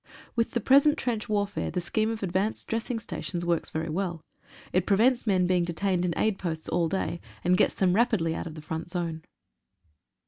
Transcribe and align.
With 0.35 0.53
the 0.53 0.59
present 0.59 0.97
trench 0.97 1.29
warfare 1.29 1.69
the 1.69 1.79
scheme 1.79 2.09
of 2.09 2.23
advanced 2.23 2.67
dressing 2.67 2.97
stations 2.99 3.45
works 3.45 3.69
very 3.69 3.89
well. 3.89 4.25
It 4.73 4.87
prevents 4.87 5.27
men 5.27 5.45
being 5.45 5.63
detained 5.63 6.05
in 6.05 6.17
aid 6.17 6.39
posts 6.39 6.67
all 6.67 6.89
day, 6.89 7.21
an:! 7.43 7.53
gets 7.53 7.75
them 7.75 7.93
rapidly 7.93 8.33
out 8.33 8.47
of 8.47 8.55
the 8.55 8.63
front 8.63 8.89
zone. 8.89 9.21